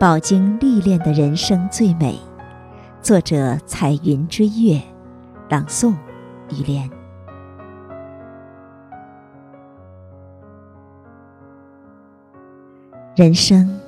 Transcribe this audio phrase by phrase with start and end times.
[0.00, 2.18] 饱经历练的人生最美。
[3.02, 4.80] 作者：彩云追月，
[5.50, 5.92] 朗诵：
[6.48, 6.90] 雨莲。
[13.14, 13.78] 人生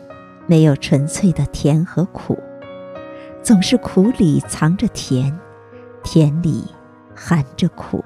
[0.46, 2.38] 没有纯粹的甜和苦，
[3.42, 5.34] 总是苦里藏着甜，
[6.04, 6.66] 甜里
[7.14, 8.04] 含着苦。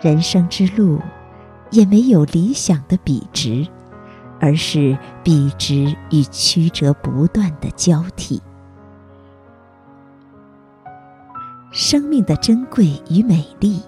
[0.00, 0.98] 人生之路
[1.70, 3.68] 也没有理想的笔直。
[4.40, 8.40] 而是笔直与曲折不断的交替。
[11.70, 13.80] 生命的珍贵与美丽，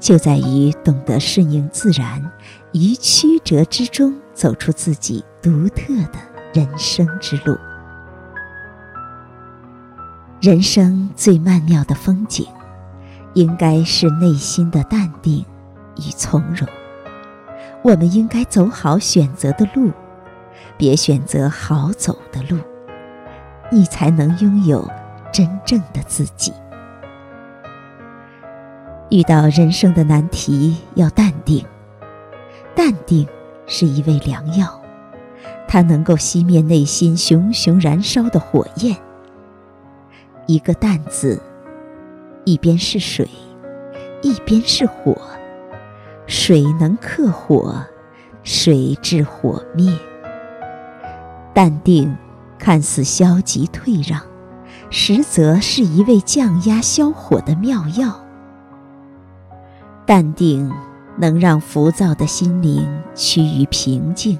[0.00, 2.32] 就在于懂得顺应自然，
[2.72, 6.18] 于曲折之中走出自己独特的
[6.54, 7.58] 人生之路。
[10.40, 12.46] 人生最曼妙的风景，
[13.34, 15.44] 应该是内心的淡定
[15.96, 16.66] 与从容。
[17.90, 19.90] 我们应该走好选择的路，
[20.76, 22.58] 别选择好走的路，
[23.72, 24.86] 你才能拥有
[25.32, 26.52] 真正的自己。
[29.08, 31.64] 遇到人生的难题，要淡定。
[32.74, 33.26] 淡定
[33.66, 34.78] 是一味良药，
[35.66, 38.94] 它能够熄灭内心熊熊燃烧的火焰。
[40.46, 41.40] 一个“淡”字，
[42.44, 43.26] 一边是水，
[44.20, 45.16] 一边是火。
[46.28, 47.82] 水能克火，
[48.42, 49.90] 水至火灭。
[51.54, 52.14] 淡定
[52.58, 54.20] 看似消极退让，
[54.90, 58.20] 实则是一味降压消火的妙药。
[60.04, 60.70] 淡定
[61.16, 64.38] 能让浮躁的心灵趋于平静，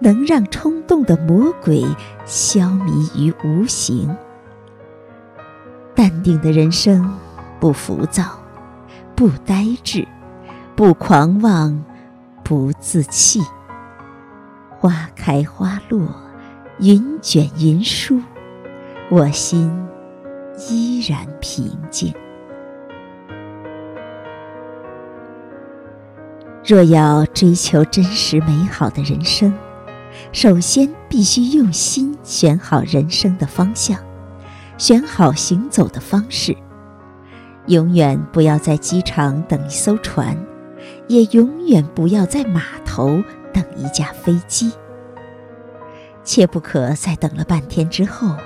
[0.00, 1.84] 能让冲动的魔鬼
[2.24, 4.16] 消弭于无形。
[5.94, 7.18] 淡定的人生，
[7.60, 8.24] 不浮躁，
[9.14, 10.08] 不呆滞。
[10.76, 11.82] 不狂妄，
[12.44, 13.40] 不自弃。
[14.78, 16.06] 花开花落，
[16.78, 18.20] 云卷云舒，
[19.08, 19.72] 我心
[20.68, 22.12] 依然平静。
[26.62, 29.54] 若要追求真实美好的人生，
[30.30, 33.98] 首先必须用心选好人生的方向，
[34.76, 36.54] 选好行走的方式。
[37.64, 40.36] 永远不要在机场等一艘船。
[41.08, 43.22] 也永远不要在码头
[43.52, 44.72] 等一架飞机，
[46.24, 48.36] 切不可在等了半天之后，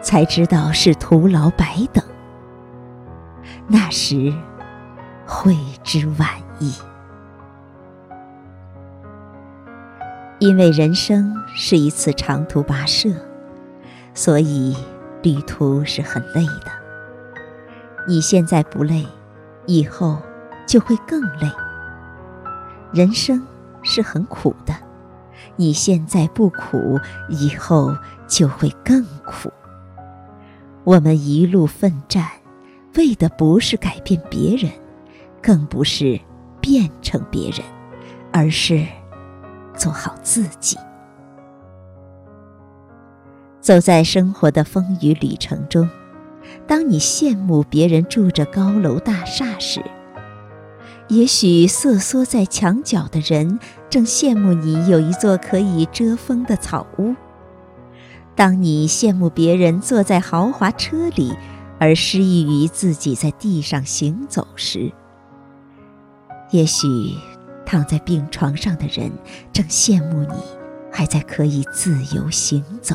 [0.00, 2.02] 才知道是徒劳白等。
[3.66, 4.32] 那时，
[5.26, 6.72] 悔之晚矣。
[10.38, 13.10] 因为人生是一次长途跋涉，
[14.14, 14.76] 所以
[15.22, 16.70] 旅途是很累的。
[18.06, 19.04] 你现在不累，
[19.66, 20.16] 以后
[20.66, 21.50] 就会更累。
[22.92, 23.46] 人生
[23.82, 24.74] 是很苦的，
[25.56, 27.94] 你现在不苦，以后
[28.26, 29.50] 就会更苦。
[30.84, 32.26] 我们一路奋战，
[32.96, 34.72] 为的不是改变别人，
[35.42, 36.18] 更不是
[36.60, 37.60] 变成别人，
[38.32, 38.86] 而是
[39.74, 40.78] 做好自己。
[43.60, 45.86] 走在生活的风雨旅程中，
[46.66, 49.82] 当你羡慕别人住着高楼大厦时，
[51.08, 53.58] 也许瑟缩在墙角的人
[53.88, 57.14] 正羡慕你有一座可以遮风的草屋。
[58.36, 61.34] 当你羡慕别人坐在豪华车里，
[61.78, 64.92] 而失意于自己在地上行走时，
[66.50, 66.86] 也许
[67.64, 69.10] 躺在病床上的人
[69.50, 70.42] 正羡慕你
[70.92, 72.94] 还在可以自由行走。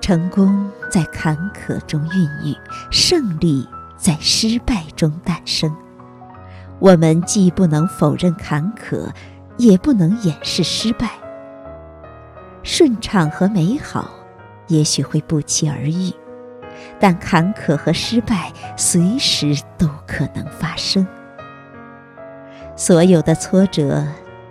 [0.00, 2.56] 成功在坎坷中孕育，
[2.90, 3.68] 胜利。
[3.96, 5.74] 在失败中诞生，
[6.78, 9.08] 我们既不能否认坎坷，
[9.56, 11.10] 也不能掩饰失败。
[12.62, 14.10] 顺畅和美好，
[14.66, 16.12] 也许会不期而遇，
[17.00, 21.06] 但坎坷和失败随时都可能发生。
[22.76, 24.04] 所有的挫折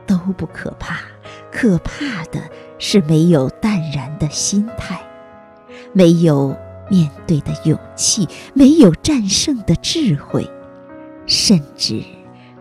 [0.08, 0.98] 都不可怕，
[1.52, 2.40] 可怕的
[2.80, 5.00] 是没有淡然的心态，
[5.94, 6.56] 没有。
[6.90, 10.50] 面对的勇气，没有战胜的智慧，
[11.26, 12.04] 甚至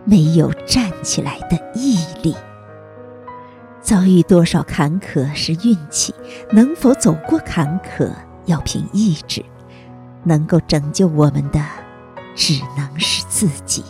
[0.04, 2.34] 没有站起来的毅力。
[3.80, 6.14] 遭遇多少坎坷是运气，
[6.50, 8.10] 能否走过坎坷
[8.46, 9.44] 要凭意志。
[10.26, 11.60] 能够拯救我们的，
[12.34, 13.84] 只能是自己。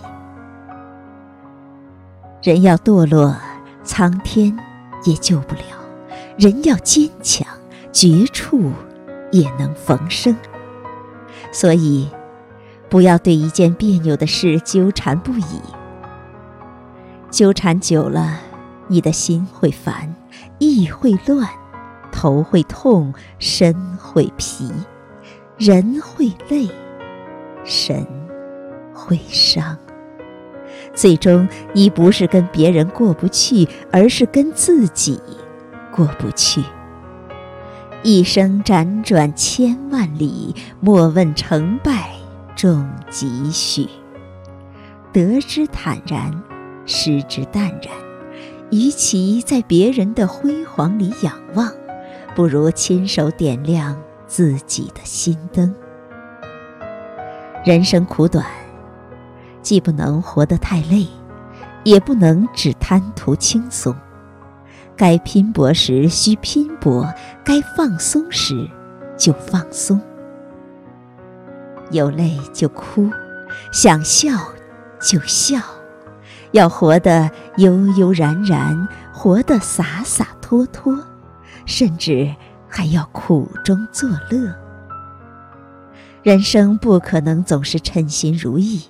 [2.42, 3.36] 人要堕落，
[3.84, 4.58] 苍天
[5.04, 5.62] 也救不了；
[6.36, 7.46] 人要坚强，
[7.92, 8.72] 绝处。
[9.34, 10.36] 也能逢生，
[11.50, 12.08] 所以
[12.88, 15.60] 不要对一件别扭的事纠缠不已。
[17.30, 18.38] 纠缠久了，
[18.86, 20.14] 你的心会烦，
[20.60, 21.48] 意会乱，
[22.12, 24.70] 头会痛，身会疲，
[25.58, 26.68] 人会累，
[27.64, 28.06] 神
[28.94, 29.76] 会伤。
[30.94, 35.20] 最终，你不是跟别人过不去，而是跟自己
[35.90, 36.62] 过不去。
[38.06, 42.10] 一生辗转千万里，莫问成败
[42.54, 43.88] 重几许。
[45.10, 46.42] 得之坦然，
[46.84, 47.90] 失之淡然。
[48.70, 51.72] 与其在别人的辉煌里仰望，
[52.34, 53.96] 不如亲手点亮
[54.26, 55.74] 自己的心灯。
[57.64, 58.44] 人生苦短。
[59.62, 61.06] 既不能活得太累，
[61.84, 63.96] 也不能只贪图轻松。
[64.96, 67.12] 该拼搏时需拼搏，
[67.44, 68.68] 该放松时
[69.16, 70.00] 就放松。
[71.90, 73.10] 有泪就哭，
[73.72, 74.30] 想笑
[75.00, 75.58] 就笑，
[76.52, 80.96] 要活得悠悠然然，活得洒洒脱脱，
[81.66, 82.34] 甚至
[82.68, 84.54] 还要苦中作乐。
[86.22, 88.82] 人生不可能总是称心如意。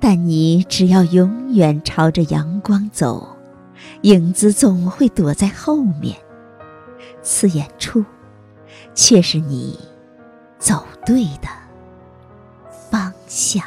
[0.00, 3.31] 但你只要永远朝着阳光走，
[4.02, 6.16] 影子总会躲在后面，
[7.22, 8.04] 刺眼处，
[8.94, 9.78] 却是你
[10.58, 11.48] 走对的
[12.90, 13.64] 方向。